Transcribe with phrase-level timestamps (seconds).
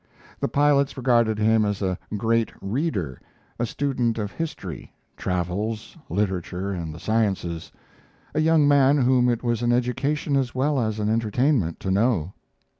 [0.39, 3.21] The pilots regarded him as a great reader
[3.59, 7.71] a student of history, travels, literature, and the sciences
[8.33, 12.33] a young man whom it was an education as well as an entertainment to know.